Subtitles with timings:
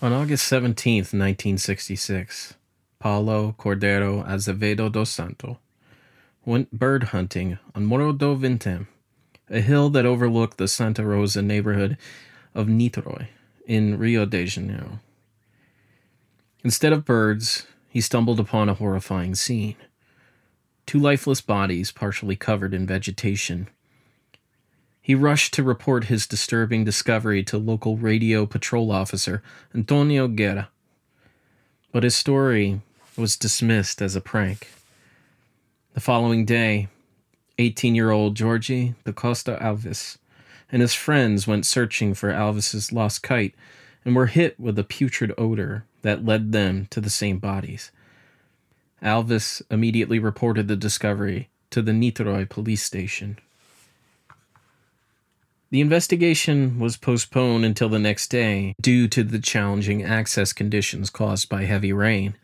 [0.00, 2.54] On August 17, 1966,
[3.00, 5.56] Paulo Cordeiro Azevedo dos Santos
[6.44, 8.86] went bird hunting on Morro do Vintém,
[9.50, 11.96] a hill that overlooked the Santa Rosa neighborhood
[12.54, 13.26] of Niterói
[13.66, 15.00] in Rio de Janeiro.
[16.62, 19.74] Instead of birds, he stumbled upon a horrifying scene.
[20.86, 23.66] Two lifeless bodies partially covered in vegetation
[25.08, 29.42] he rushed to report his disturbing discovery to local radio patrol officer
[29.74, 30.68] Antonio Guerra.
[31.92, 32.82] But his story
[33.16, 34.68] was dismissed as a prank.
[35.94, 36.88] The following day,
[37.56, 40.18] 18 year old Jorge da Costa Alves
[40.70, 43.54] and his friends went searching for Alves's lost kite
[44.04, 47.90] and were hit with a putrid odor that led them to the same bodies.
[49.02, 53.38] Alves immediately reported the discovery to the Niterói police station.
[55.70, 61.50] The investigation was postponed until the next day due to the challenging access conditions caused
[61.50, 62.36] by heavy rain.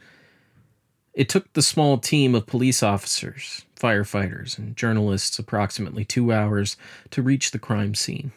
[1.15, 6.77] It took the small team of police officers, firefighters, and journalists approximately two hours
[7.13, 8.33] to reach the crime scene.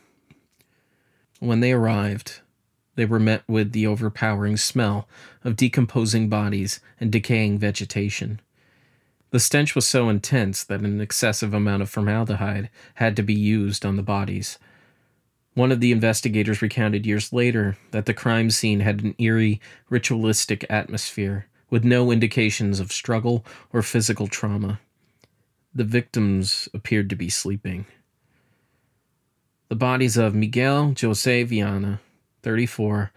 [1.40, 2.40] When they arrived,
[2.96, 5.06] they were met with the overpowering smell
[5.44, 8.40] of decomposing bodies and decaying vegetation.
[9.32, 13.86] The stench was so intense that an excessive amount of formaldehyde had to be used
[13.86, 14.58] on the bodies
[15.58, 20.64] one of the investigators recounted years later that the crime scene had an eerie, ritualistic
[20.70, 24.80] atmosphere, with no indications of struggle or physical trauma.
[25.74, 27.88] The victims appeared to be sleeping.
[29.70, 32.02] The bodies of Miguel Jose Viana,
[32.44, 33.12] 34,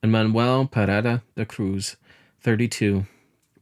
[0.00, 1.96] and Manuel Parada da Cruz,
[2.40, 3.04] 32,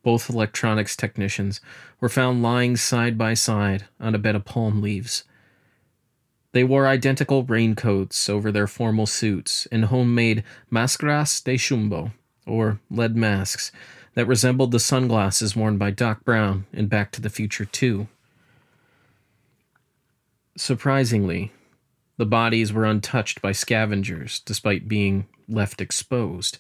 [0.03, 1.63] both electronics technicians,
[1.99, 5.25] were found lying side by side on a bed of palm leaves.
[6.59, 10.43] They wore identical raincoats over their formal suits and homemade
[10.73, 12.11] máscaras de chumbo,
[12.49, 13.71] or lead masks,
[14.15, 18.09] that resembled the sunglasses worn by Doc Brown in Back to the Future 2.
[20.57, 21.53] Surprisingly,
[22.17, 26.59] the bodies were untouched by scavengers despite being left exposed.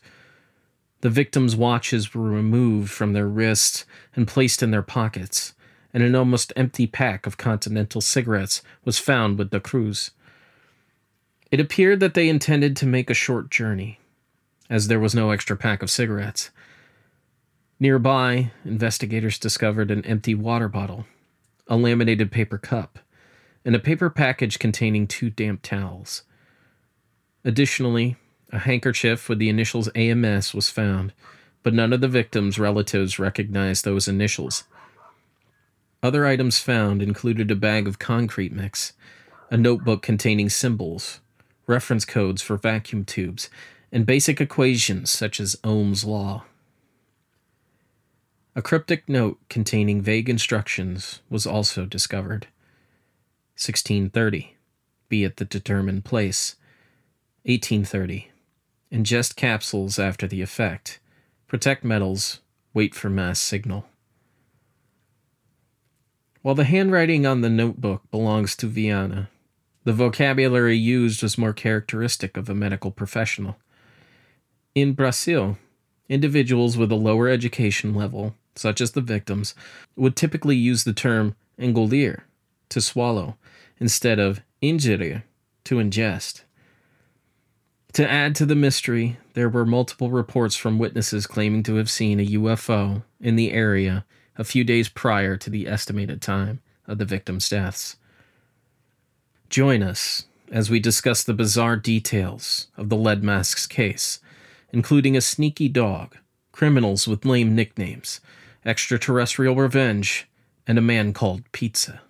[1.00, 3.84] The victims' watches were removed from their wrists
[4.14, 5.54] and placed in their pockets
[5.92, 10.10] and an almost empty pack of Continental cigarettes was found with Da Cruz.
[11.50, 13.98] It appeared that they intended to make a short journey,
[14.68, 16.50] as there was no extra pack of cigarettes.
[17.80, 21.06] Nearby, investigators discovered an empty water bottle,
[21.68, 22.98] a laminated paper cup,
[23.64, 26.22] and a paper package containing two damp towels.
[27.44, 28.16] Additionally,
[28.50, 31.12] a handkerchief with the initials AMS was found,
[31.62, 34.64] but none of the victims' relatives recognized those initials.
[36.02, 38.92] Other items found included a bag of concrete mix,
[39.50, 41.20] a notebook containing symbols,
[41.66, 43.50] reference codes for vacuum tubes,
[43.90, 46.44] and basic equations such as Ohm's law.
[48.54, 52.46] A cryptic note containing vague instructions was also discovered.
[53.56, 54.56] 1630.
[55.08, 56.56] Be at the determined place.
[57.44, 58.30] 1830.
[58.92, 60.98] Ingest capsules after the effect.
[61.46, 62.40] Protect metals.
[62.74, 63.86] Wait for mass signal.
[66.42, 69.28] While the handwriting on the notebook belongs to Viana,
[69.84, 73.56] the vocabulary used was more characteristic of a medical professional.
[74.74, 75.58] In Brazil,
[76.08, 79.54] individuals with a lower education level, such as the victims,
[79.96, 82.22] would typically use the term engolir,
[82.68, 83.36] to swallow,
[83.80, 85.24] instead of ingerir,
[85.64, 86.42] to ingest.
[87.94, 92.20] To add to the mystery, there were multiple reports from witnesses claiming to have seen
[92.20, 94.04] a UFO in the area
[94.38, 97.96] a few days prior to the estimated time of the victims' deaths.
[99.50, 104.20] Join us as we discuss the bizarre details of the Lead Masks case,
[104.72, 106.16] including a sneaky dog,
[106.52, 108.20] criminals with lame nicknames,
[108.64, 110.28] extraterrestrial revenge,
[110.66, 112.00] and a man called Pizza.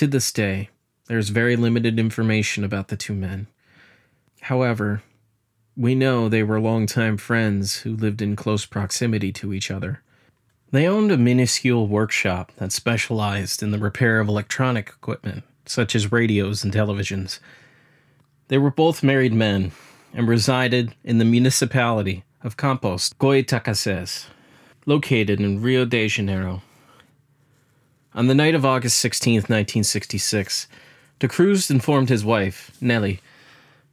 [0.00, 0.70] To this day,
[1.08, 3.48] there is very limited information about the two men.
[4.40, 5.02] However,
[5.76, 10.00] we know they were longtime friends who lived in close proximity to each other.
[10.70, 16.10] They owned a minuscule workshop that specialized in the repair of electronic equipment, such as
[16.10, 17.38] radios and televisions.
[18.48, 19.72] They were both married men
[20.12, 24.26] and resided in the municipality of Campos Goytacazes,
[24.86, 26.62] located in Rio de Janeiro.
[28.14, 30.66] On the night of August 16, 1966,
[31.20, 33.20] De Cruz informed his wife, Nellie,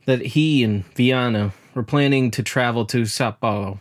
[0.06, 3.80] that he and Viana were planning to travel to Sao Paulo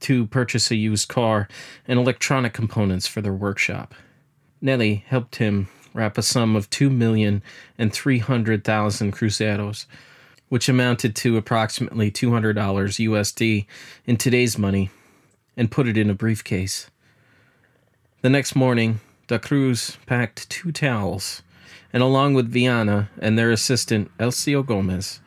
[0.00, 1.48] to purchase a used car
[1.86, 3.94] and electronic components for their workshop.
[4.60, 7.42] Nelly helped him wrap a sum of two million
[7.76, 9.86] and three hundred thousand cruzeiros,
[10.48, 13.66] which amounted to approximately two hundred dollars USD
[14.06, 14.90] in today's money,
[15.56, 16.90] and put it in a briefcase.
[18.22, 21.42] The next morning, Da Cruz packed two towels,
[21.92, 25.20] and along with Viana and their assistant Elcio Gomez,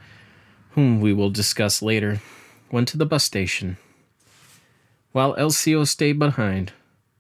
[0.72, 2.22] whom we will discuss later,
[2.72, 3.78] went to the bus station.
[5.12, 6.74] While Elcio stayed behind,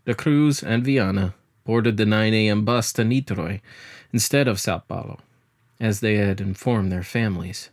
[0.05, 2.65] Da Cruz and Viana boarded the 9 a.m.
[2.65, 3.61] bus to Niterói
[4.11, 5.19] instead of Sao Paulo,
[5.79, 7.69] as they had informed their families.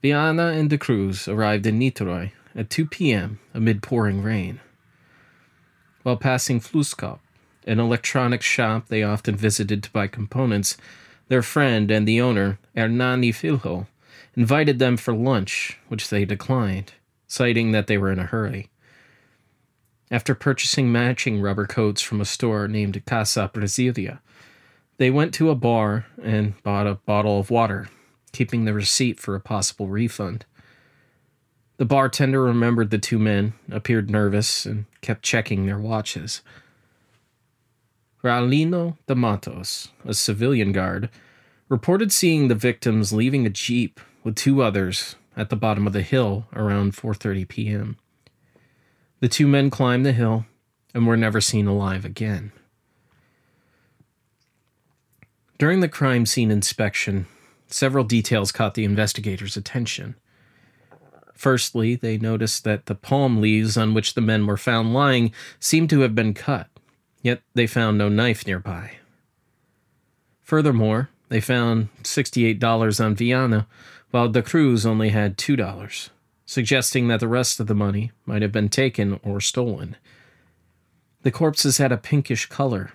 [0.00, 3.40] Viana and De Cruz arrived in Niterói at 2 p.m.
[3.52, 4.60] amid pouring rain.
[6.04, 7.18] While passing Fluscop,
[7.66, 10.76] an electronics shop they often visited to buy components,
[11.26, 13.88] their friend and the owner, Hernani Filho,
[14.36, 16.92] invited them for lunch, which they declined,
[17.26, 18.70] citing that they were in a hurry.
[20.12, 24.20] After purchasing matching rubber coats from a store named Casa Brasilia,
[24.96, 27.88] they went to a bar and bought a bottle of water,
[28.38, 30.46] keeping the receipt for a possible refund.
[31.78, 36.40] The bartender remembered the two men, appeared nervous, and kept checking their watches.
[38.22, 41.10] Raulino de Matos, a civilian guard,
[41.68, 46.02] reported seeing the victims leaving a jeep with two others at the bottom of the
[46.02, 47.96] hill around 4:30 p.m.
[49.18, 50.46] The two men climbed the hill
[50.94, 52.52] and were never seen alive again.
[55.58, 57.26] During the crime scene inspection,
[57.68, 60.14] several details caught the investigators' attention.
[61.34, 65.88] Firstly, they noticed that the palm leaves on which the men were found lying seemed
[65.90, 66.68] to have been cut,
[67.22, 68.92] yet they found no knife nearby.
[70.42, 73.66] Furthermore, they found $68 on Viana,
[74.10, 76.08] while De Cruz only had $2,
[76.46, 79.96] suggesting that the rest of the money might have been taken or stolen.
[81.22, 82.92] The corpses had a pinkish color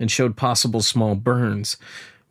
[0.00, 1.76] and showed possible small burns,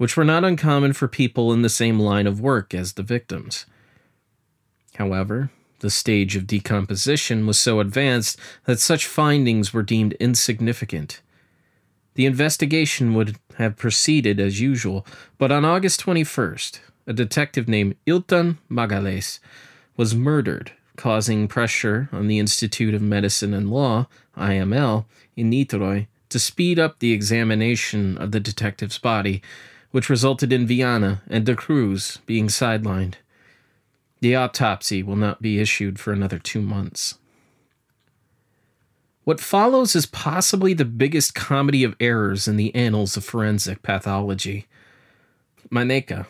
[0.03, 3.65] which were not uncommon for people in the same line of work as the victims.
[4.95, 11.21] However, the stage of decomposition was so advanced that such findings were deemed insignificant.
[12.15, 15.07] The investigation would have proceeded as usual,
[15.37, 19.39] but on August 21st, a detective named Ilton Magales
[19.95, 25.05] was murdered, causing pressure on the Institute of Medicine and Law, IML,
[25.37, 29.41] in Niterói to speed up the examination of the detective's body,
[29.93, 33.13] which resulted in Viana and De Cruz being sidelined.
[34.21, 37.19] The autopsy will not be issued for another two months.
[39.23, 44.65] What follows is possibly the biggest comedy of errors in the annals of forensic pathology.
[45.69, 46.25] Maneka,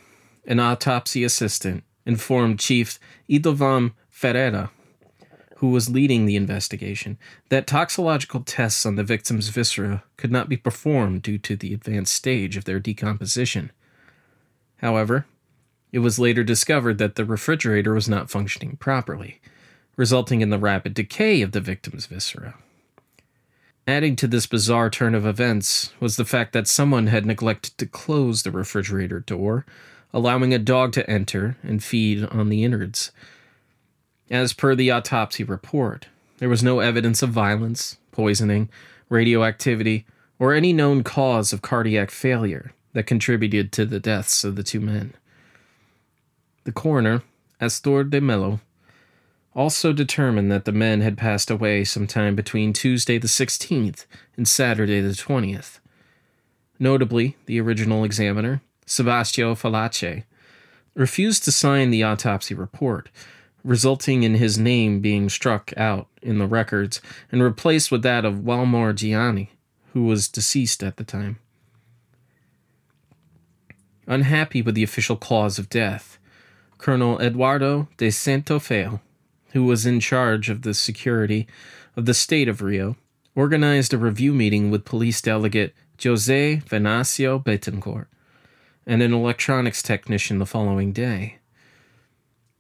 [0.46, 3.00] an autopsy assistant, informed Chief
[3.30, 4.72] Idovam Ferreira,
[5.64, 7.18] who was leading the investigation,
[7.48, 12.14] that toxicological tests on the victim's viscera could not be performed due to the advanced
[12.14, 13.72] stage of their decomposition.
[14.80, 15.26] However,
[15.94, 19.40] it was later discovered that the refrigerator was not functioning properly,
[19.96, 22.56] resulting in the rapid decay of the victim's viscera.
[23.88, 27.86] Adding to this bizarre turn of events was the fact that someone had neglected to
[27.86, 29.66] close the refrigerator door,
[30.14, 33.14] allowing a dog to enter and feed on the innards.
[34.30, 38.70] As per the autopsy report, there was no evidence of violence, poisoning,
[39.10, 40.06] radioactivity,
[40.40, 44.80] or any known cause of cardiac failure that contributed to the deaths of the two
[44.80, 45.14] men.
[46.64, 47.24] The coroner,
[47.60, 48.60] Astor de Mello,
[49.56, 55.00] also determined that the men had passed away sometime between Tuesday the 16th and Saturday
[55.02, 55.80] the 20th.
[56.80, 60.24] Notably, the original examiner, Sebastio Falace,
[60.96, 63.10] refused to sign the autopsy report,
[63.64, 67.02] resulting in his name being struck out in the records
[67.32, 69.52] and replaced with that of Walmor Gianni,
[69.94, 71.40] who was deceased at the time.
[74.06, 76.18] Unhappy with the official cause of death,
[76.78, 79.00] Colonel Eduardo de Santo Feo,
[79.52, 81.48] who was in charge of the security
[81.96, 82.98] of the state of Rio,
[83.36, 88.08] organized a review meeting with police delegate Jose Venancio Betancourt
[88.86, 91.38] and an electronics technician the following day.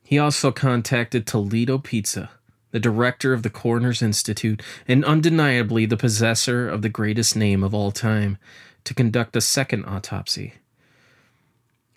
[0.03, 2.29] He also contacted Toledo Pizza,
[2.71, 7.73] the director of the Coroner's Institute and undeniably the possessor of the greatest name of
[7.73, 8.37] all time,
[8.83, 10.55] to conduct a second autopsy.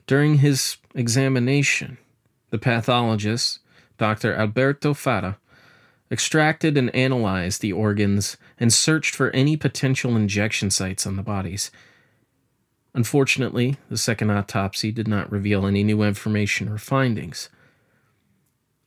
[0.07, 1.99] During his examination,
[2.51, 3.59] the pathologist,
[3.99, 4.35] Dr.
[4.35, 5.39] Alberto Fara,
[6.11, 11.71] extracted and analyzed the organs, and searched for any potential injection sites on the bodies.
[12.95, 17.51] Unfortunately, the second autopsy did not reveal any new information or findings.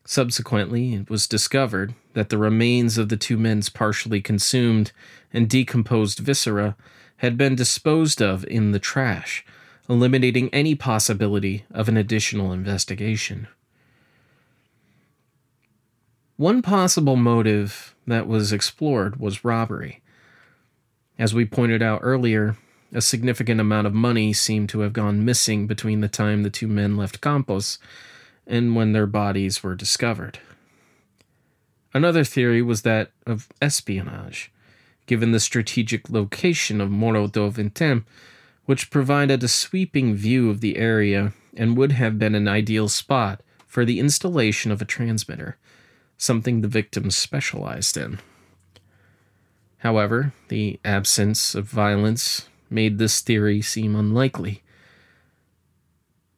[0.09, 4.91] Subsequently, it was discovered that the remains of the two men's partially consumed
[5.31, 6.75] and decomposed viscera
[7.17, 9.45] had been disposed of in the trash,
[9.87, 13.47] eliminating any possibility of an additional investigation.
[16.37, 20.01] One possible motive that was explored was robbery.
[21.19, 22.57] As we pointed out earlier,
[22.91, 26.67] a significant amount of money seemed to have gone missing between the time the two
[26.67, 27.77] men left Campos
[28.49, 30.39] and when their bodies were discovered.
[31.93, 34.51] Another theory was that of espionage,
[35.05, 38.03] given the strategic location of Morro do Vintém,
[38.65, 43.41] which provided a sweeping view of the area and would have been an ideal spot
[43.65, 45.57] for the installation of a transmitter,
[46.17, 48.19] something the victims specialized in.
[49.79, 54.61] However, the absence of violence made this theory seem unlikely,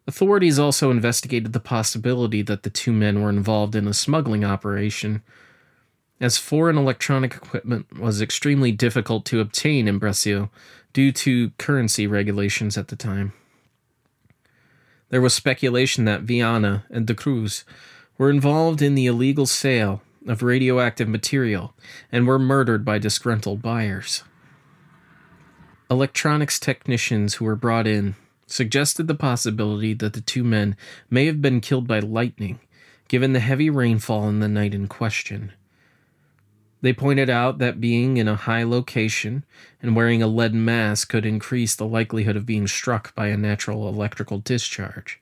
[0.08, 5.22] Authorities also investigated the possibility that the two men were involved in a smuggling operation,
[6.20, 10.52] as foreign electronic equipment was extremely difficult to obtain in Brazil
[10.94, 13.34] due to currency regulations at the time.
[15.10, 17.66] There was speculation that Viana and De Cruz
[18.18, 21.74] were involved in the illegal sale of radioactive material
[22.12, 24.24] and were murdered by disgruntled buyers.
[25.90, 28.16] Electronics technicians who were brought in
[28.52, 30.76] suggested the possibility that the two men
[31.10, 32.60] may have been killed by lightning,
[33.08, 35.52] given the heavy rainfall in the night in question.
[36.82, 39.46] They pointed out that being in a high location
[39.82, 43.88] and wearing a lead mask could increase the likelihood of being struck by a natural
[43.88, 45.22] electrical discharge.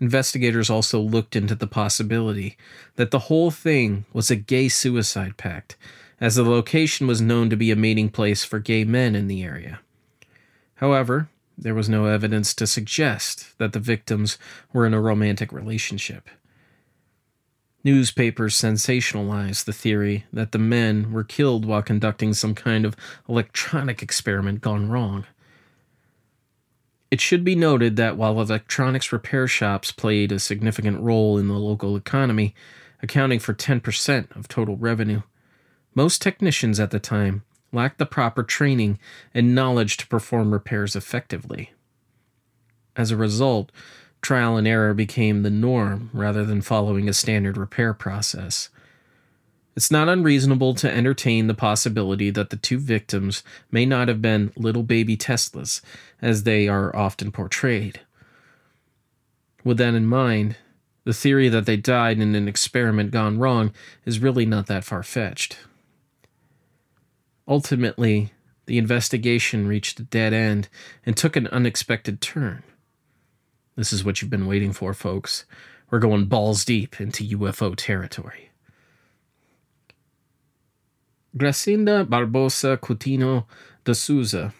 [0.00, 2.56] Investigators also looked into the possibility
[2.96, 5.76] that the whole thing was a gay suicide pact,
[6.20, 9.42] as the location was known to be a meeting place for gay men in the
[9.42, 9.80] area.
[10.76, 14.38] However, there was no evidence to suggest that the victims
[14.72, 16.28] were in a romantic relationship.
[17.82, 22.96] Newspapers sensationalized the theory that the men were killed while conducting some kind of
[23.28, 25.24] electronic experiment gone wrong.
[27.10, 31.54] It should be noted that while electronics repair shops played a significant role in the
[31.54, 32.54] local economy,
[33.02, 35.22] accounting for 10% of total revenue,
[35.94, 38.98] most technicians at the time lacked the proper training
[39.34, 41.72] and knowledge to perform repairs effectively.
[42.96, 43.70] As a result,
[44.22, 48.70] trial and error became the norm rather than following a standard repair process.
[49.76, 54.52] It's not unreasonable to entertain the possibility that the two victims may not have been
[54.56, 55.82] little baby Teslas,
[56.22, 58.00] as they are often portrayed.
[59.64, 60.56] With that in mind,
[61.04, 63.72] the theory that they died in an experiment gone wrong
[64.06, 65.58] is really not that far fetched.
[67.48, 68.32] Ultimately,
[68.66, 70.68] the investigation reached a dead end
[71.04, 72.62] and took an unexpected turn.
[73.76, 75.44] This is what you've been waiting for, folks.
[75.90, 78.50] We're going balls deep into UFO territory.
[81.36, 83.44] Gracinda Barbosa Coutinho
[83.84, 84.54] de Souza,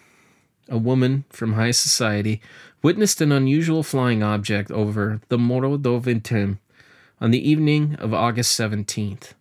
[0.69, 2.41] a woman from high society,
[2.83, 6.59] witnessed an unusual flying object over the Morro do Vintém
[7.21, 9.33] on the evening of August 17th.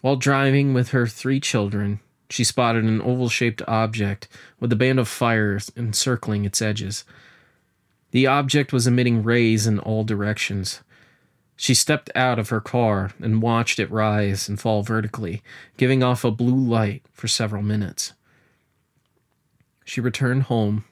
[0.00, 2.00] While driving with her three children,
[2.34, 4.26] she spotted an oval shaped object
[4.58, 7.04] with a band of fire encircling its edges.
[8.10, 10.80] The object was emitting rays in all directions.
[11.54, 15.44] She stepped out of her car and watched it rise and fall vertically,
[15.76, 18.14] giving off a blue light for several minutes.
[19.84, 20.84] She returned home,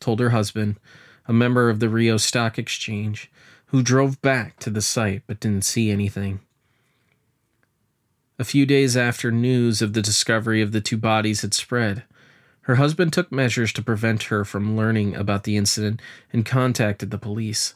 [0.00, 0.80] told her husband,
[1.28, 3.30] a member of the Rio Stock Exchange,
[3.66, 6.40] who drove back to the site but didn't see anything.
[8.38, 12.04] A few days after news of the discovery of the two bodies had spread,
[12.62, 16.02] her husband took measures to prevent her from learning about the incident
[16.32, 17.74] and contacted the police.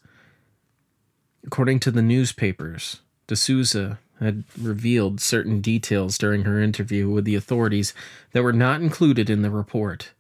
[1.47, 7.95] According to the newspapers, D'Souza had revealed certain details during her interview with the authorities
[8.33, 10.11] that were not included in the report.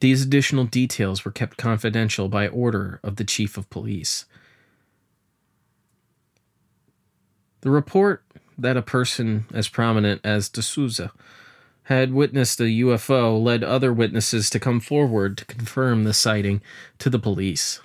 [0.00, 4.24] These additional details were kept confidential by order of the chief of police.
[7.60, 8.24] The report
[8.60, 11.12] that a person as prominent as D'Souza
[11.84, 16.62] had witnessed a UFO led other witnesses to come forward to confirm the sighting
[16.98, 17.80] to the police.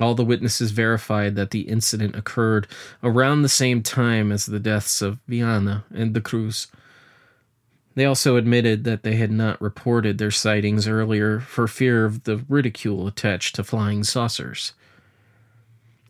[0.00, 2.66] All the witnesses verified that the incident occurred
[3.02, 6.68] around the same time as the deaths of Viana and De Cruz.
[7.94, 12.44] They also admitted that they had not reported their sightings earlier for fear of the
[12.48, 14.72] ridicule attached to flying saucers.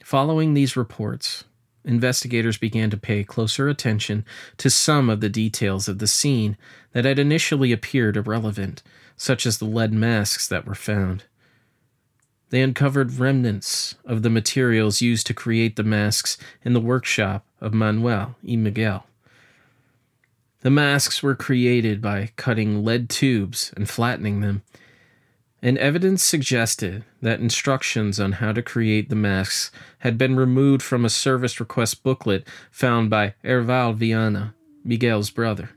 [0.02, 1.45] Following these reports,
[1.85, 4.25] investigators began to pay closer attention
[4.57, 6.57] to some of the details of the scene
[6.93, 8.83] that had initially appeared irrelevant,
[9.17, 11.25] such as the lead masks that were found.
[12.50, 17.75] They uncovered remnants of the materials used to create the masks in the workshop of
[17.75, 19.07] Manuel y Miguel.
[20.61, 24.62] The masks were created by cutting lead tubes and flattening them,
[25.64, 31.06] and evidence suggested that instructions on how to create the masks had been removed from
[31.06, 34.54] a service request booklet found by Herval Viana,
[34.85, 35.71] Miguel's brother.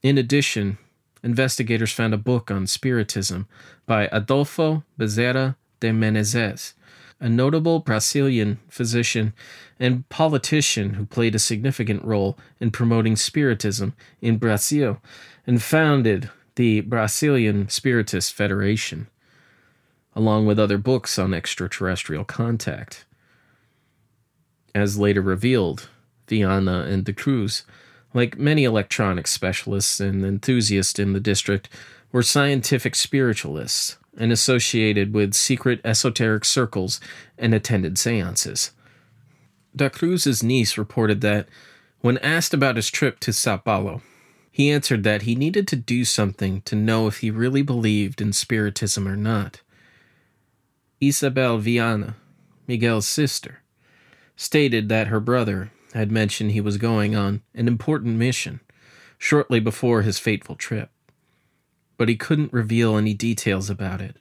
[0.00, 0.78] In addition,
[1.24, 3.48] investigators found a book on Spiritism
[3.84, 6.74] by Adolfo Bezerra de Menezes,
[7.18, 9.32] a notable Brazilian physician
[9.80, 15.02] and politician who played a significant role in promoting Spiritism in Brazil
[15.48, 16.30] and founded
[16.60, 19.08] the Brazilian Spiritist Federation,
[20.14, 23.06] along with other books on extraterrestrial contact.
[24.74, 25.88] As later revealed,
[26.28, 27.64] Viana and de Cruz
[28.12, 31.70] like many electronics specialists and enthusiasts in the district,
[32.12, 37.00] were scientific spiritualists and associated with secret esoteric circles
[37.38, 38.72] and attended seances.
[39.74, 41.48] Da Cruz's niece reported that,
[42.00, 44.02] when asked about his trip to Sao Paulo,
[44.50, 48.32] he answered that he needed to do something to know if he really believed in
[48.32, 49.60] Spiritism or not.
[51.00, 52.16] Isabel Viana,
[52.66, 53.60] Miguel's sister,
[54.36, 58.60] stated that her brother had mentioned he was going on an important mission
[59.18, 60.90] shortly before his fateful trip,
[61.96, 64.16] but he couldn't reveal any details about it.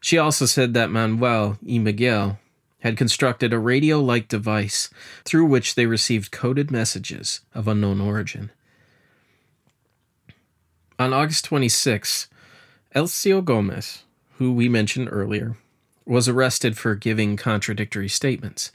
[0.00, 2.38] She also said that Manuel y Miguel
[2.80, 4.90] had constructed a radio like device
[5.24, 8.50] through which they received coded messages of unknown origin.
[10.98, 12.28] On August 26,
[12.94, 14.02] Elcio Gomez,
[14.38, 15.56] who we mentioned earlier,
[16.04, 18.72] was arrested for giving contradictory statements.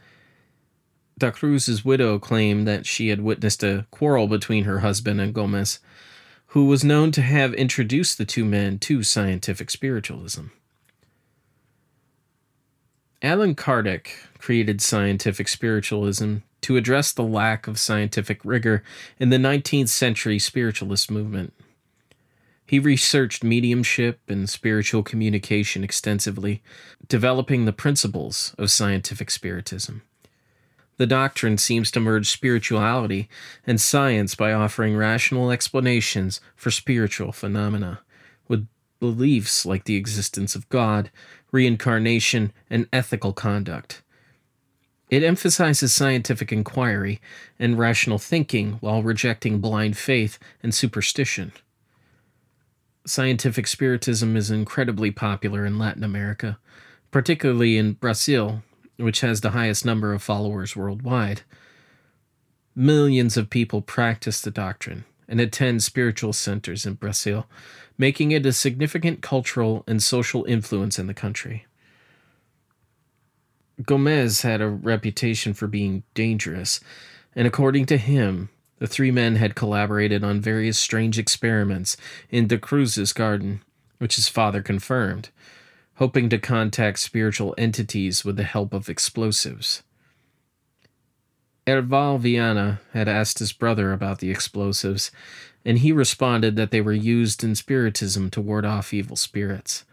[1.17, 5.79] Da Cruz's widow claimed that she had witnessed a quarrel between her husband and Gomez,
[6.47, 10.45] who was known to have introduced the two men to scientific spiritualism.
[13.22, 18.83] Allan Kardec created scientific spiritualism to address the lack of scientific rigor
[19.20, 21.53] in the 19th century spiritualist movement.
[22.68, 26.62] He researched mediumship and spiritual communication extensively,
[27.08, 30.01] developing the principles of scientific spiritism.
[30.98, 33.30] The doctrine seems to merge spirituality
[33.66, 38.01] and science by offering rational explanations for spiritual phenomena,
[38.50, 38.68] with
[39.00, 41.10] beliefs like the existence of God,
[41.53, 44.01] reincarnation, and ethical conduct.
[45.10, 47.22] It emphasizes scientific inquiry
[47.58, 51.53] and rational thinking while rejecting blind faith and superstition.
[53.07, 56.59] Scientific Spiritism is incredibly popular in Latin America,
[57.09, 58.63] particularly in Brazil,
[58.98, 61.41] which has the highest number of followers worldwide.
[62.75, 67.48] Millions of people practice the doctrine and attend spiritual centers in Brazil,
[67.98, 71.65] making it a significant cultural and social influence in the country.
[73.83, 76.79] Gomez had a reputation for being dangerous,
[77.35, 81.98] and according to him, the three men had collaborated on various strange experiments
[82.29, 83.61] in De Cruz's garden,
[83.98, 85.29] which his father confirmed
[85.98, 89.83] hoping to contact spiritual entities with the help of explosives.
[91.66, 95.11] Herval Viana had asked his brother about the explosives,
[95.66, 99.83] and he responded that they were used in Spiritism to ward off evil spirits.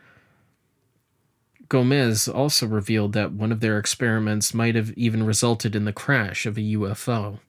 [1.68, 6.44] Gomez also revealed that one of their experiments might have even resulted in the crash
[6.44, 7.40] of a UFO.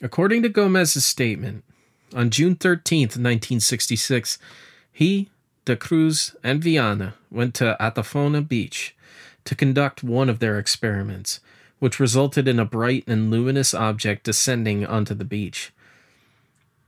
[0.00, 1.64] According to Gomez's statement,
[2.14, 4.38] on June 13th, 1966,
[4.92, 5.28] he,
[5.64, 8.94] De Cruz and Viana went to Atafona Beach
[9.44, 11.40] to conduct one of their experiments,
[11.80, 15.72] which resulted in a bright and luminous object descending onto the beach.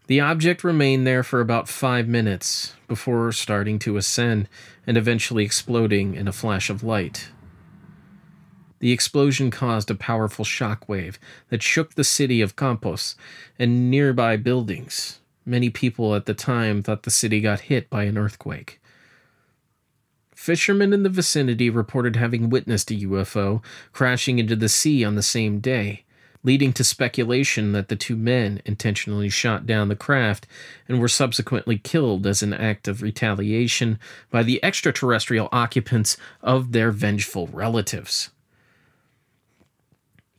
[0.06, 4.48] The object remained there for about five minutes before starting to ascend
[4.86, 7.30] and eventually exploding in a flash of light.
[8.80, 13.14] The explosion caused a powerful shock wave that shook the city of Campos
[13.58, 18.18] and nearby buildings, Many people at the time thought the city got hit by an
[18.18, 18.80] earthquake.
[20.34, 23.62] Fishermen in the vicinity reported having witnessed a UFO
[23.92, 26.04] crashing into the sea on the same day,
[26.42, 30.46] leading to speculation that the two men intentionally shot down the craft
[30.88, 33.98] and were subsequently killed as an act of retaliation
[34.30, 38.30] by the extraterrestrial occupants of their vengeful relatives.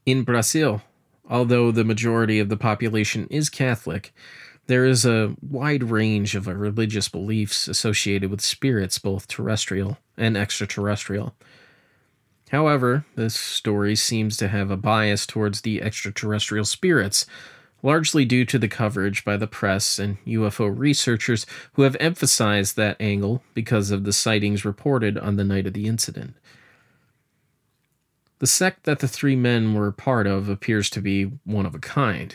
[0.06, 0.82] In Brazil,
[1.30, 4.14] although the majority of the population is Catholic,
[4.68, 10.38] there is a wide range of uh, religious beliefs associated with spirits, both terrestrial and
[10.38, 11.36] extraterrestrial.
[12.52, 17.26] However, this story seems to have a bias towards the extraterrestrial spirits,
[17.84, 22.98] largely due to the coverage by the press and UFO researchers who have emphasized that
[23.00, 26.36] angle because of the sightings reported on the night of the incident.
[28.42, 31.80] The sect that the three men were part of appears to be one of a
[31.80, 32.34] kind.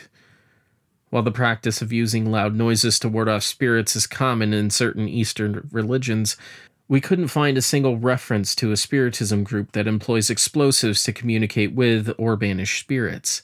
[1.09, 5.09] While the practice of using loud noises to ward off spirits is common in certain
[5.09, 6.37] Eastern religions,
[6.87, 11.73] we couldn't find a single reference to a spiritism group that employs explosives to communicate
[11.73, 13.41] with or banish spirits.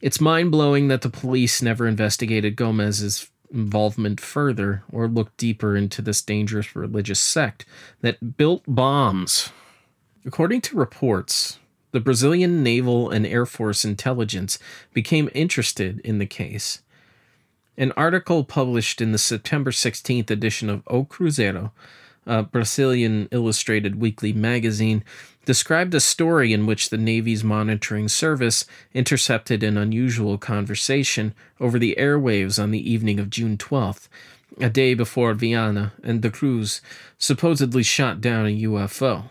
[0.00, 6.02] It's mind blowing that the police never investigated Gomez's involvement further or looked deeper into
[6.02, 7.66] this dangerous religious sect
[8.00, 9.50] that built bombs
[10.26, 11.58] According to reports,
[11.92, 14.58] the Brazilian naval and air force intelligence
[14.92, 16.82] became interested in the case.
[17.76, 21.70] An article published in the September 16th edition of O Cruzeiro,
[22.26, 25.04] a Brazilian illustrated weekly magazine,
[25.44, 31.94] described a story in which the Navy's monitoring service intercepted an unusual conversation over the
[31.96, 34.08] airwaves on the evening of June 12th,
[34.60, 36.82] a day before Viana and De Cruz
[37.18, 39.30] supposedly shot down a UFO.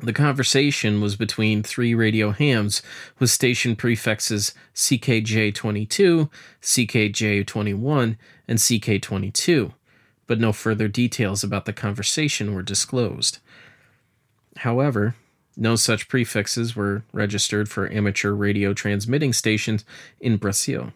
[0.00, 2.82] The conversation was between three radio hams
[3.18, 6.30] with station prefixes CKJ22,
[6.62, 9.72] CKJ21, and CK22,
[10.28, 13.38] but no further details about the conversation were disclosed.
[14.58, 15.16] However,
[15.56, 19.84] no such prefixes were registered for amateur radio transmitting stations
[20.20, 20.92] in Brazil.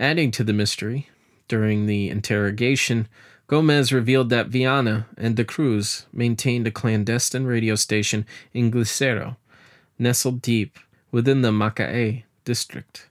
[0.00, 1.08] Adding to the mystery,
[1.46, 3.06] during the interrogation,
[3.52, 9.36] Gomez revealed that Viana and De Cruz maintained a clandestine radio station in Glicério,
[9.98, 10.78] nestled deep
[11.10, 13.10] within the Macaé district.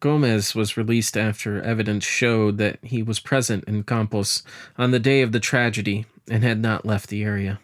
[0.00, 4.42] Gomez was released after evidence showed that he was present in Campos
[4.78, 7.60] on the day of the tragedy and had not left the area.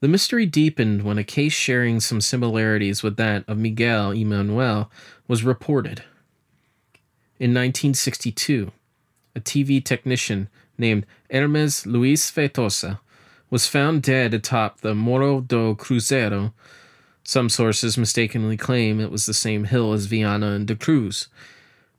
[0.00, 4.90] The mystery deepened when a case sharing some similarities with that of Miguel Emanuel
[5.26, 6.04] was reported.
[7.40, 8.70] In 1962,
[9.34, 13.00] a TV technician named Hermes Luis Feitosa
[13.50, 16.52] was found dead atop the Morro do Cruzeiro.
[17.24, 21.28] Some sources mistakenly claim it was the same hill as Viana and De Cruz,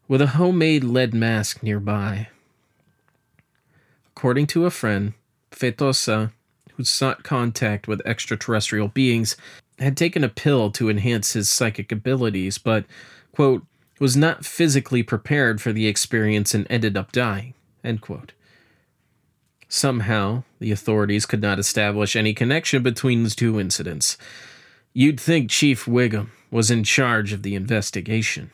[0.07, 2.29] with a homemade lead mask nearby.
[4.15, 5.13] According to a friend,
[5.51, 6.31] Feitosa
[6.79, 9.35] who sought contact with extraterrestrial beings,
[9.79, 12.85] had taken a pill to enhance his psychic abilities, but,
[13.33, 13.65] quote,
[13.99, 18.31] was not physically prepared for the experience and ended up dying, end quote.
[19.67, 24.17] Somehow, the authorities could not establish any connection between the two incidents.
[24.93, 28.51] You'd think Chief Wiggum was in charge of the investigation.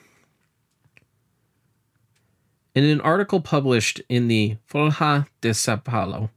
[2.74, 6.32] In an article published in the Folha de Sao Paulo,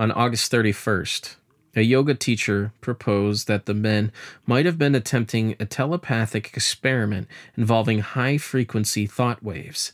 [0.00, 1.36] on August 31st,
[1.76, 4.10] a yoga teacher proposed that the men
[4.46, 9.92] might have been attempting a telepathic experiment involving high frequency thought waves.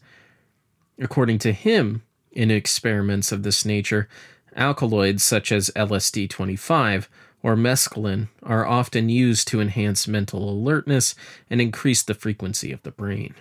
[0.97, 4.09] According to him, in experiments of this nature,
[4.55, 7.09] alkaloids such as LSD 25
[7.43, 11.17] or mescaline are often used to enhance mental alertness
[11.51, 13.35] and increase the frequency of the brain.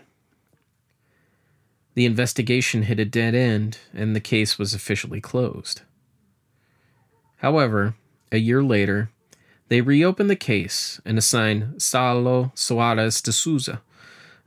[1.93, 5.83] The investigation hit a dead end, and the case was officially closed.
[7.37, 7.95] However,
[8.31, 9.09] a year later,
[9.67, 13.81] they reopened the case and assigned Salo Soares de Souza,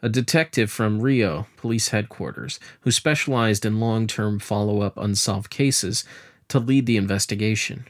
[0.00, 6.04] a detective from Rio Police Headquarters who specialized in long term follow up unsolved cases,
[6.48, 7.86] to lead the investigation.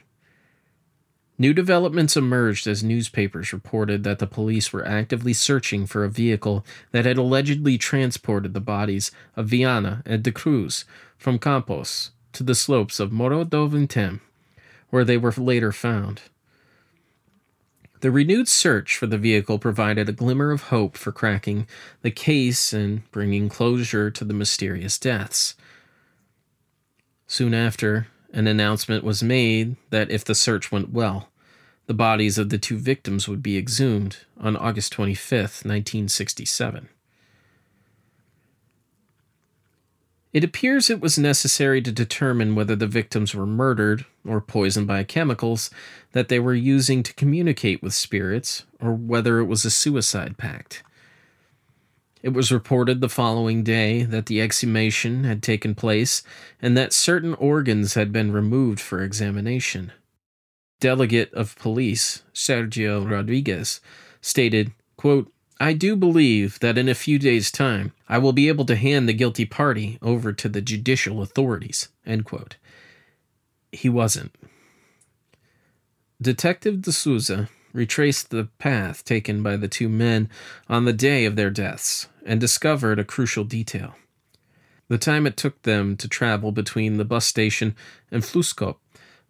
[1.37, 6.65] New developments emerged as newspapers reported that the police were actively searching for a vehicle
[6.91, 10.83] that had allegedly transported the bodies of Viana and De Cruz
[11.17, 14.19] from Campos to the slopes of Morro do Vintém
[14.89, 16.21] where they were later found.
[18.01, 21.67] The renewed search for the vehicle provided a glimmer of hope for cracking
[22.01, 25.55] the case and bringing closure to the mysterious deaths.
[27.27, 31.29] Soon after, an announcement was made that if the search went well,
[31.87, 36.89] the bodies of the two victims would be exhumed on August 25, 1967.
[40.31, 45.03] It appears it was necessary to determine whether the victims were murdered or poisoned by
[45.03, 45.71] chemicals
[46.11, 50.83] that they were using to communicate with spirits, or whether it was a suicide pact.
[52.21, 56.21] It was reported the following day that the exhumation had taken place
[56.61, 59.93] and that certain organs had been removed for examination.
[60.79, 63.79] Delegate of police, Sergio Rodriguez,
[64.21, 68.65] stated, quote, I do believe that in a few days' time, I will be able
[68.65, 71.89] to hand the guilty party over to the judicial authorities.
[72.05, 72.55] End quote.
[73.71, 74.33] He wasn't.
[76.21, 80.29] Detective D'Souza retraced the path taken by the two men
[80.67, 83.95] on the day of their deaths and discovered a crucial detail.
[84.87, 87.75] The time it took them to travel between the bus station
[88.11, 88.77] and Fluskop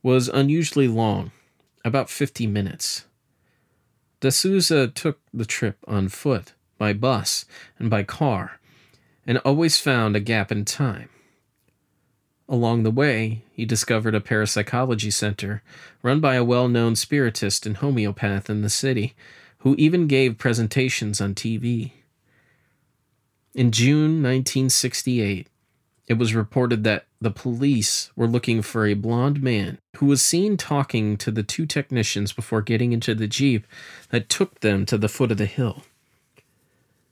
[0.01, 1.31] was unusually long,
[1.83, 3.05] about 50 minutes.
[4.21, 7.45] D'Souza took the trip on foot, by bus,
[7.77, 8.59] and by car,
[9.25, 11.09] and always found a gap in time.
[12.49, 15.61] Along the way, he discovered a parapsychology center
[16.01, 19.13] run by a well known spiritist and homeopath in the city,
[19.59, 21.91] who even gave presentations on TV.
[23.53, 25.47] In June 1968,
[26.09, 30.57] it was reported that the police were looking for a blond man who was seen
[30.57, 33.67] talking to the two technicians before getting into the Jeep
[34.09, 35.83] that took them to the foot of the hill.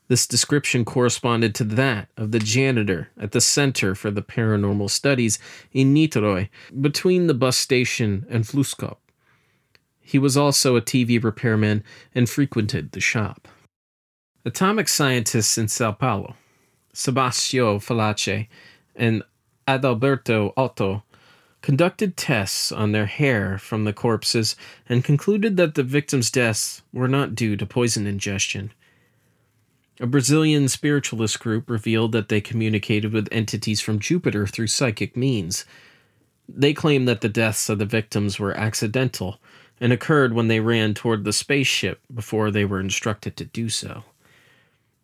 [0.08, 5.38] This description corresponded to that of the janitor at the Center for the Paranormal Studies
[5.74, 6.50] in Niterói,
[6.82, 8.98] between the bus station and Fluskop.
[10.02, 11.84] He was also a TV repairman
[12.16, 13.48] and frequented the shop.
[14.46, 16.36] Atomic scientists in Sao Paulo,
[16.96, 18.48] Sebastião Falache
[18.98, 19.24] and
[19.68, 21.04] Adalberto Otto
[21.62, 24.56] conducted tests on their hair from the corpses
[24.88, 28.72] and concluded that the victims' deaths were not due to poison ingestion.
[30.00, 35.66] A Brazilian spiritualist group revealed that they communicated with entities from Jupiter through psychic means.
[36.48, 39.40] They claimed that the deaths of the victims were accidental
[39.82, 44.04] and occurred when they ran toward the spaceship before they were instructed to do so.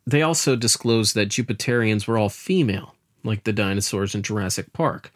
[0.05, 2.92] They also disclosed that Jupiterians were all female
[3.23, 5.11] like the dinosaurs in Jurassic Park,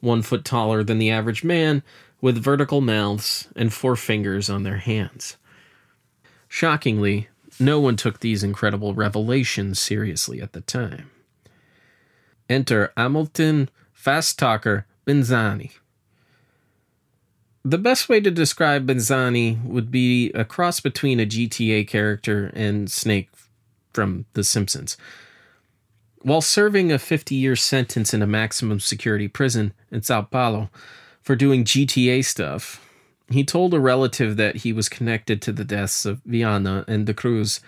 [0.00, 1.82] one foot taller than the average man,
[2.20, 5.36] with vertical mouths and four fingers on their hands.
[6.48, 11.10] Shockingly, no one took these incredible revelations seriously at the time.
[12.48, 15.72] Enter Hamilton Fast Talker Benzani.
[17.64, 22.90] The best way to describe Benzani would be a cross between a GTA character and
[22.90, 23.28] Snake
[23.92, 24.96] from The Simpsons.
[26.22, 30.70] While serving a 50 year sentence in a maximum security prison in Sao Paulo
[31.20, 32.80] for doing GTA stuff,
[33.28, 37.14] he told a relative that he was connected to the deaths of Viana and De
[37.14, 37.60] Cruz.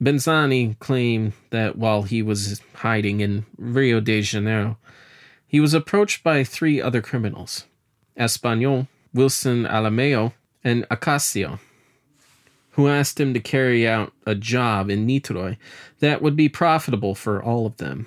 [0.00, 4.78] Benzani claimed that while he was hiding in Rio de Janeiro,
[5.48, 7.64] he was approached by three other criminals
[8.16, 11.58] Espanol, Wilson Alemão, and Acacio
[12.76, 15.56] who asked him to carry out a job in Niterói
[16.00, 18.06] that would be profitable for all of them.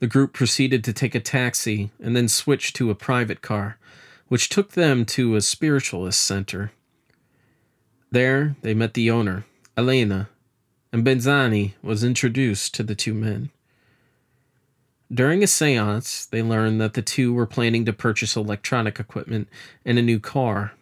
[0.00, 3.78] The group proceeded to take a taxi and then switched to a private car,
[4.26, 6.72] which took them to a spiritualist center.
[8.10, 9.44] There, they met the owner,
[9.76, 10.28] Elena,
[10.92, 13.50] and Benzani was introduced to the two men.
[15.12, 19.48] During a seance, they learned that the two were planning to purchase electronic equipment
[19.84, 20.72] and a new car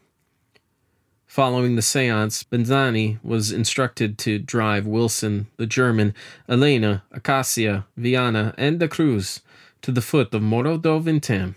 [1.33, 6.12] Following the seance, Benzani was instructed to drive Wilson, the German,
[6.47, 9.40] Elena, Acacia, Viana, and De Cruz
[9.81, 11.55] to the foot of Morro do Vintém,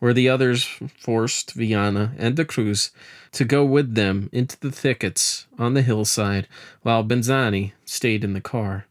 [0.00, 2.90] where the others forced Viana and De Cruz
[3.32, 6.46] to go with them into the thickets on the hillside
[6.82, 8.84] while Benzani stayed in the car.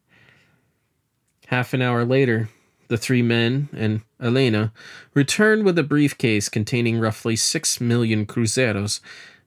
[1.50, 2.50] Half an hour later,
[2.88, 4.74] the three men and Elena
[5.14, 9.02] returned with a briefcase containing roughly six million cruzeiros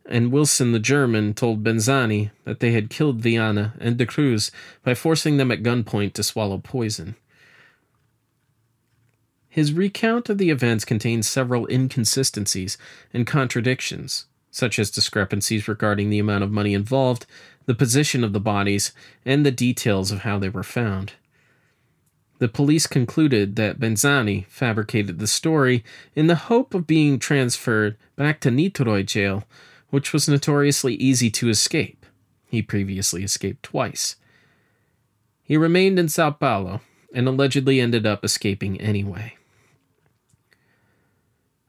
[0.09, 4.51] and Wilson the German told Benzani that they had killed Viana and De Cruz
[4.83, 7.14] by forcing them at gunpoint to swallow poison.
[9.49, 12.79] His recount of the events contains several inconsistencies
[13.12, 17.27] and contradictions, such as discrepancies regarding the amount of money involved,
[17.66, 18.92] the position of the bodies,
[19.27, 21.14] and the details of how they were found.
[22.38, 25.83] The police concluded that Benzani fabricated the story
[26.14, 29.44] in the hope of being transferred back to Niterói jail
[29.90, 32.05] which was notoriously easy to escape.
[32.46, 34.16] He previously escaped twice.
[35.42, 36.81] He remained in Sao Paulo
[37.14, 39.35] and allegedly ended up escaping anyway.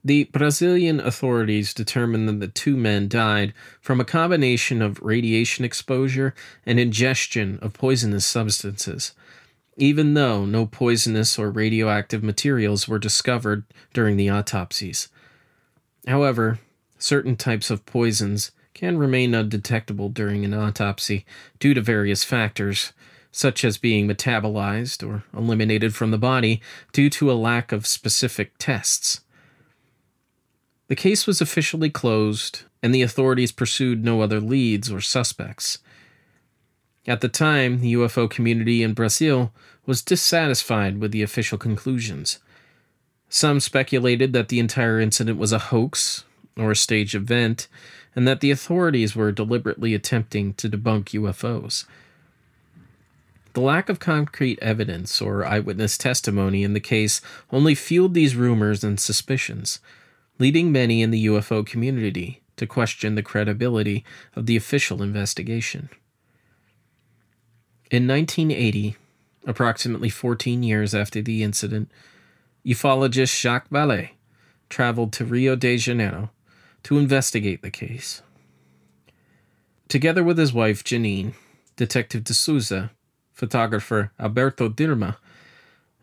[0.04, 6.34] The Brazilian authorities determined that the two men died from a combination of radiation exposure
[6.66, 9.14] and ingestion of poisonous substances,
[9.76, 15.10] even though no poisonous or radioactive materials were discovered during the autopsies.
[16.08, 16.60] However,
[17.00, 21.26] certain types of poisons can remain undetectable during an autopsy
[21.60, 22.94] due to various factors,
[23.32, 26.62] such as being metabolized or eliminated from the body
[26.94, 29.22] due to a lack of specific tests.
[30.88, 35.80] The case was officially closed, and the authorities pursued no other leads or suspects.
[37.06, 39.54] At the time, the UFO community in Brazil
[39.86, 42.40] was dissatisfied with the official conclusions.
[43.30, 46.24] Some speculated that the entire incident was a hoax
[46.60, 47.68] or a stage event,
[48.16, 51.86] and that the authorities were deliberately attempting to debunk UFOs.
[53.54, 58.84] The lack of concrete evidence or eyewitness testimony in the case only fueled these rumors
[58.84, 59.80] and suspicions,
[60.38, 65.90] leading many in the UFO community to question the credibility of the official investigation.
[67.90, 68.98] In 1980,
[69.48, 71.90] approximately 14 years after the incident,
[72.66, 74.12] ufologist Jacques Vallée
[74.70, 76.30] traveled to Rio de Janeiro
[76.84, 78.22] to investigate the case.
[79.88, 81.34] Together with his wife Janine,
[81.76, 82.92] Detective de Souza,
[83.34, 85.18] photographer Alberto Dirma,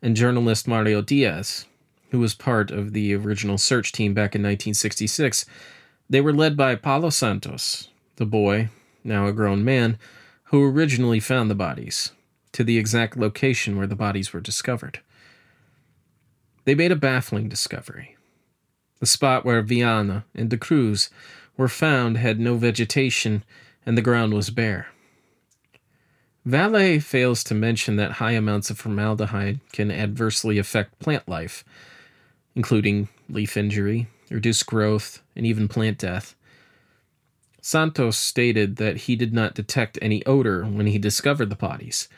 [0.02, 1.66] and journalist Mario Diaz,
[2.10, 5.46] who was part of the original search team back in 1966,
[6.08, 8.68] they were led by Paulo Santos, the boy,
[9.02, 9.98] now a grown man,
[10.44, 12.12] who originally found the bodies,
[12.52, 15.00] to the exact location where the bodies were discovered.
[16.64, 18.15] They made a baffling discovery.
[19.00, 21.10] The spot where Viana and De Cruz
[21.56, 23.44] were found had no vegetation
[23.84, 24.88] and the ground was bare.
[26.46, 31.64] Vallée fails to mention that high amounts of formaldehyde can adversely affect plant life,
[32.54, 36.34] including leaf injury, reduced growth, and even plant death.
[37.60, 42.08] Santos stated that he did not detect any odor when he discovered the bodies.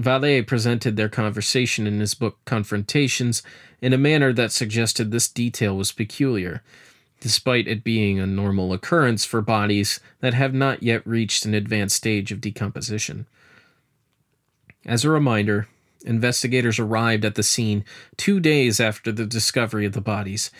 [0.00, 3.42] Vallée presented their conversation in his book Confrontations
[3.82, 6.62] in a manner that suggested this detail was peculiar,
[7.20, 11.96] despite it being a normal occurrence for bodies that have not yet reached an advanced
[11.96, 13.26] stage of decomposition.
[14.86, 15.68] As a reminder,
[16.06, 17.84] investigators arrived at the scene
[18.16, 20.50] two days after the discovery of the bodies,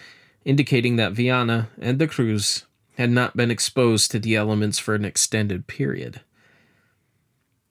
[0.45, 2.67] indicating that Viana and De Cruz
[2.99, 6.21] had not been exposed to the elements for an extended period.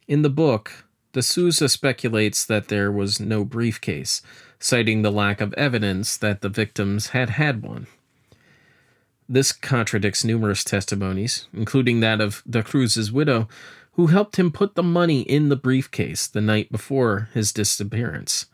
[0.08, 4.22] In the book, de Souza speculates that there was no briefcase,
[4.60, 7.88] citing the lack of evidence that the victims had had one.
[9.28, 13.48] This contradicts numerous testimonies, including that of De Cruz's widow,
[13.94, 18.46] who helped him put the money in the briefcase the night before his disappearance.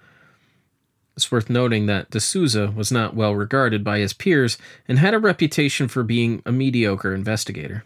[1.15, 5.13] It's worth noting that de Souza was not well regarded by his peers and had
[5.13, 7.85] a reputation for being a mediocre investigator.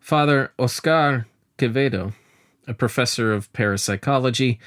[0.00, 1.26] Father Oscar
[1.58, 2.12] Quevedo,
[2.66, 4.58] a professor of parapsychology,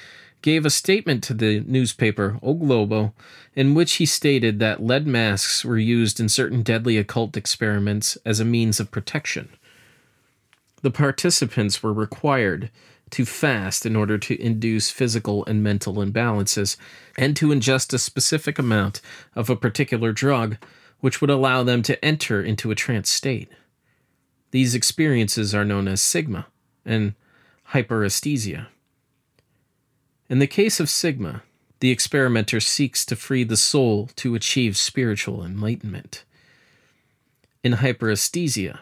[0.41, 3.13] gave a statement to the newspaper O Globo
[3.55, 8.39] in which he stated that lead masks were used in certain deadly occult experiments as
[8.39, 9.49] a means of protection.
[10.83, 12.69] The participants were required
[13.11, 16.75] to fast in order to induce physical and mental imbalances,
[17.17, 19.01] and to ingest a specific amount
[19.35, 20.57] of a particular drug
[20.99, 23.49] which would allow them to enter into a trance state.
[24.51, 26.47] These experiences are known as sigma
[26.85, 27.13] and
[27.71, 28.67] hyperesthesia.
[30.29, 31.43] In the case of sigma,
[31.79, 36.23] the experimenter seeks to free the soul to achieve spiritual enlightenment.
[37.63, 38.79] In hyperesthesia,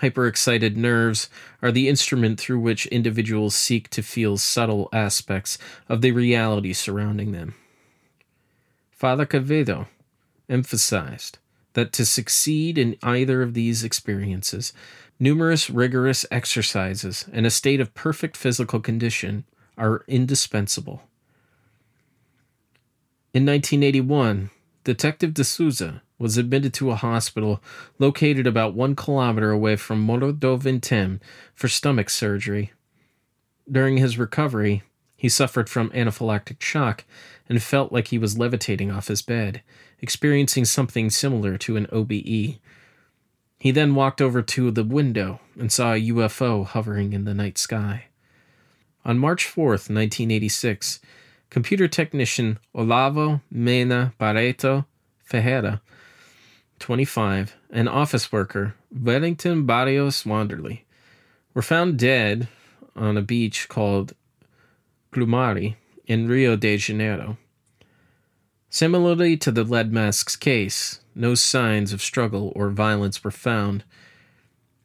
[0.00, 1.28] Hyperexcited nerves
[1.60, 5.58] are the instrument through which individuals seek to feel subtle aspects
[5.90, 7.54] of the reality surrounding them.
[8.90, 9.88] Father Quevedo
[10.48, 11.38] emphasized
[11.74, 14.72] that to succeed in either of these experiences,
[15.20, 19.44] numerous rigorous exercises and a state of perfect physical condition
[19.76, 21.02] are indispensable.
[23.32, 24.50] In 1981,
[24.82, 27.62] Detective de Souza was admitted to a hospital
[27.98, 31.20] located about one kilometer away from Morro do Vintém
[31.54, 32.72] for stomach surgery.
[33.70, 34.82] During his recovery,
[35.16, 37.04] he suffered from anaphylactic shock
[37.48, 39.62] and felt like he was levitating off his bed,
[40.00, 42.58] experiencing something similar to an OBE.
[43.60, 47.58] He then walked over to the window and saw a UFO hovering in the night
[47.58, 48.06] sky.
[49.04, 50.98] On March 4, 1986,
[51.50, 54.86] computer technician Olavo Mena Barreto
[55.22, 55.82] Ferreira
[56.78, 60.84] 25, and office worker Wellington Barrios Wanderley
[61.52, 62.48] were found dead
[62.96, 64.14] on a beach called
[65.12, 67.36] Grumari in Rio de Janeiro.
[68.72, 73.82] Similarly to the lead masks case, no signs of struggle or violence were found.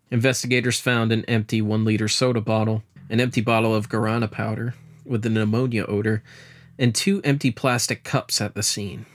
[0.09, 2.81] Investigators found an empty one liter soda bottle,
[3.11, 4.73] an empty bottle of guarana powder
[5.05, 6.23] with an ammonia odor,
[6.79, 9.05] and two empty plastic cups at the scene.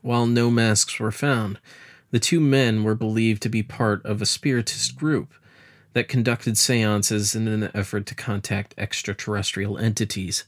[0.00, 1.58] While no masks were found,
[2.12, 5.34] the two men were believed to be part of a spiritist group
[5.92, 10.44] that conducted seances in an effort to contact extraterrestrial entities.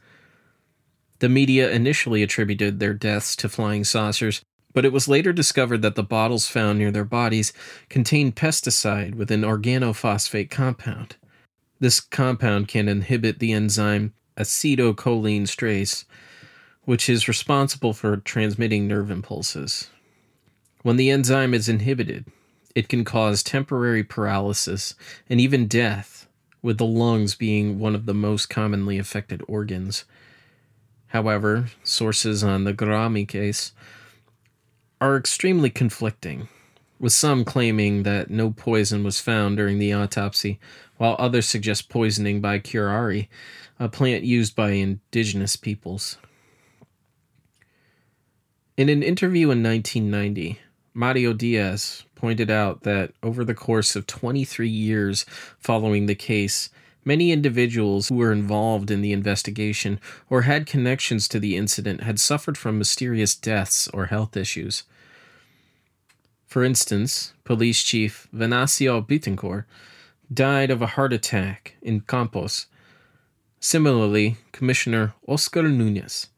[1.21, 4.43] The media initially attributed their deaths to flying saucers,
[4.73, 7.53] but it was later discovered that the bottles found near their bodies
[7.89, 11.17] contained pesticide with an organophosphate compound.
[11.81, 16.05] This compound can inhibit the enzyme acetylcholinesterase,
[16.85, 19.91] which is responsible for transmitting nerve impulses.
[20.83, 22.27] When the enzyme is inhibited,
[22.75, 24.95] it can cause temporary paralysis
[25.29, 26.29] and even death,
[26.63, 30.05] with the lungs being one of the most commonly affected organs.
[31.09, 33.73] However, sources on the Grumari case
[35.01, 36.49] are extremely conflicting,
[36.99, 40.59] with some claiming that no poison was found during the autopsy,
[40.97, 43.29] while others suggest poisoning by curare,
[43.79, 46.19] a plant used by indigenous peoples.
[48.77, 50.61] In an interview in 1990,
[50.95, 55.25] Mario Diaz pointed out that over the course of 23 years
[55.59, 56.71] following the case,
[57.05, 62.21] many individuals who were involved in the investigation or had connections to the incident had
[62.21, 64.85] suffered from mysterious deaths or health issues.
[66.47, 69.65] For instance, Police Chief Venancio Bittencourt
[70.33, 72.67] died of a heart attack in Campos.
[73.61, 76.29] Similarly, Commissioner Oscar Nunez,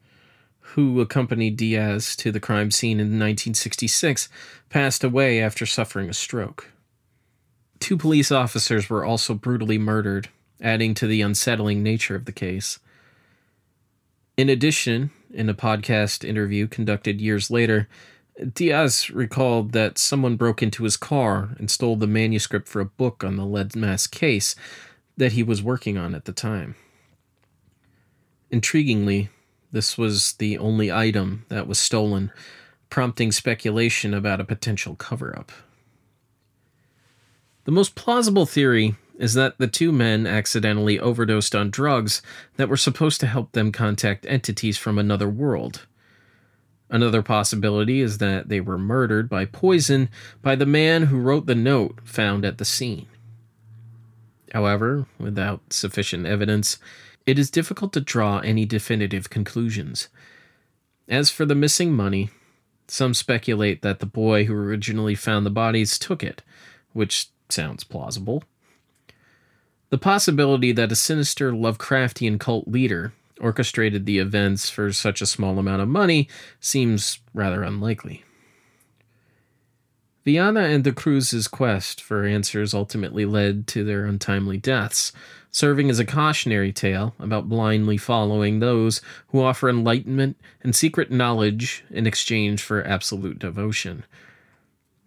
[0.59, 4.27] who accompanied Diaz to the crime scene in 1966,
[4.69, 6.71] passed away after suffering a stroke.
[7.79, 10.29] Two police officers were also brutally murdered,
[10.61, 12.79] adding to the unsettling nature of the case.
[14.37, 17.87] In addition, in a podcast interview conducted years later,
[18.53, 23.23] Diaz recalled that someone broke into his car and stole the manuscript for a book
[23.23, 24.55] on the lead mask case
[25.17, 26.75] that he was working on at the time.
[28.51, 29.29] Intriguingly,
[29.71, 32.31] this was the only item that was stolen,
[32.89, 35.51] prompting speculation about a potential cover up.
[37.65, 42.21] The most plausible theory is that the two men accidentally overdosed on drugs
[42.57, 45.85] that were supposed to help them contact entities from another world.
[46.89, 50.09] Another possibility is that they were murdered by poison
[50.41, 53.07] by the man who wrote the note found at the scene.
[54.53, 56.77] However, without sufficient evidence,
[57.25, 60.09] it is difficult to draw any definitive conclusions.
[61.07, 62.29] As for the missing money,
[62.87, 66.43] some speculate that the boy who originally found the bodies took it,
[66.91, 68.43] which sounds plausible.
[69.91, 73.11] The possibility that a sinister Lovecraftian cult leader
[73.41, 76.29] orchestrated the events for such a small amount of money
[76.61, 78.23] seems rather unlikely.
[80.23, 85.11] Viana and de Cruz's quest for answers ultimately led to their untimely deaths,
[85.51, 91.83] serving as a cautionary tale about blindly following those who offer enlightenment and secret knowledge
[91.89, 94.05] in exchange for absolute devotion.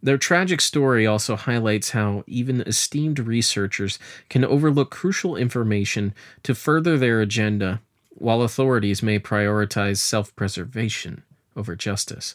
[0.05, 3.99] Their tragic story also highlights how even esteemed researchers
[4.29, 7.81] can overlook crucial information to further their agenda
[8.11, 11.23] while authorities may prioritize self preservation
[11.57, 12.35] over justice.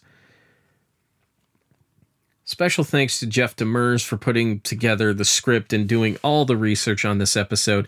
[2.43, 7.05] Special thanks to Jeff Demers for putting together the script and doing all the research
[7.05, 7.87] on this episode,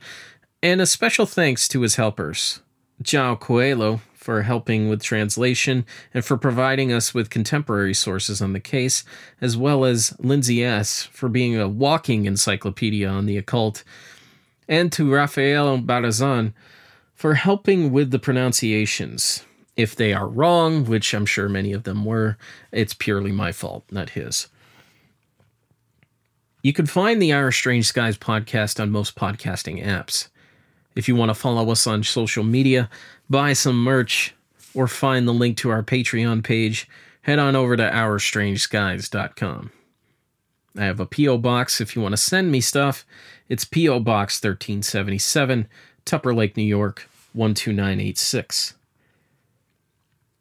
[0.62, 2.62] and a special thanks to his helpers,
[3.02, 8.60] João Coelho for helping with translation and for providing us with contemporary sources on the
[8.60, 9.04] case,
[9.42, 11.04] as well as Lindsay S.
[11.12, 13.84] for being a walking encyclopedia on the occult,
[14.68, 16.54] and to Rafael Barazan
[17.16, 19.44] for helping with the pronunciations.
[19.76, 22.38] If they are wrong, which I'm sure many of them were,
[22.72, 24.50] it's purely my fault, not his.
[26.62, 30.28] You can find the Our Strange Skies podcast on most podcasting apps.
[30.96, 32.90] If you want to follow us on social media,
[33.30, 34.34] buy some merch,
[34.74, 36.88] or find the link to our Patreon page,
[37.22, 39.72] head on over to OurStrangeSkies.com.
[40.78, 41.38] I have a P.O.
[41.38, 43.06] box if you want to send me stuff.
[43.50, 44.00] It's P.O.
[44.00, 45.68] Box 1377,
[46.06, 48.76] Tupper Lake, New York 12986.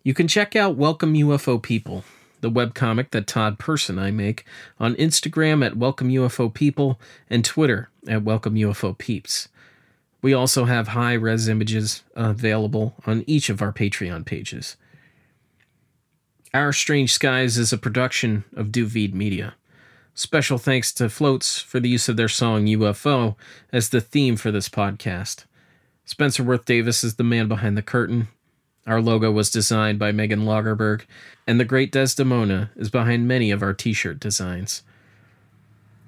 [0.03, 2.05] You can check out Welcome UFO People,
[2.41, 4.45] the webcomic that Todd Person I make,
[4.79, 6.99] on Instagram at Welcome UFO People
[7.29, 9.49] and Twitter at Welcome UFO Peeps.
[10.23, 14.77] We also have high res images available on each of our Patreon pages.
[16.53, 19.55] Our Strange Skies is a production of Duvid Media.
[20.15, 23.37] Special thanks to Floats for the use of their song UFO
[23.73, 25.45] as the theme for this podcast.
[26.05, 28.29] Spencer Worth Davis is the man behind the curtain.
[28.87, 31.03] Our logo was designed by Megan Lagerberg,
[31.47, 34.83] and the great Desdemona is behind many of our t shirt designs.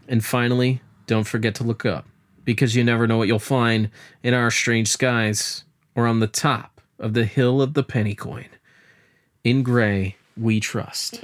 [0.08, 2.06] And finally, don't forget to look up,
[2.44, 3.90] because you never know what you'll find
[4.22, 5.64] in our strange skies
[5.94, 8.48] or on the top of the hill of the penny coin.
[9.44, 11.20] In gray, we trust.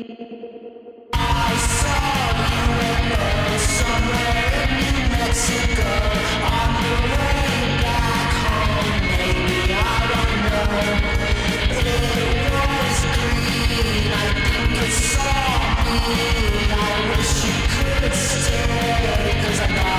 [16.71, 17.53] I wish you
[18.01, 19.98] could stay, cause I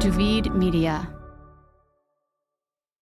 [0.00, 1.19] Duvid Media.